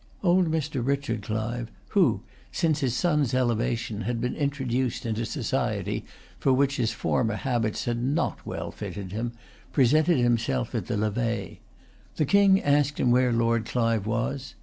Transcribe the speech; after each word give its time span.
Old 0.23 0.49
Mr. 0.51 0.83
Richard 0.83 1.21
Clive, 1.21 1.69
who, 1.89 2.23
since 2.51 2.79
his 2.79 2.95
son's 2.95 3.35
elevation, 3.35 4.01
had 4.01 4.19
been 4.19 4.33
introduced 4.35 5.05
into 5.05 5.27
society 5.27 6.05
for 6.39 6.51
which 6.51 6.77
his 6.77 6.91
former 6.91 7.35
habits 7.35 7.85
had 7.85 8.01
not 8.01 8.43
well 8.43 8.71
fitted 8.71 9.11
him, 9.11 9.33
presented 9.71 10.17
himself 10.17 10.73
at 10.73 10.87
the 10.87 10.97
levee. 10.97 11.59
The 12.15 12.25
King 12.25 12.59
asked 12.63 12.99
him 12.99 13.11
where 13.11 13.31
Lord 13.31 13.65
Clive 13.67 14.07
was. 14.07 14.55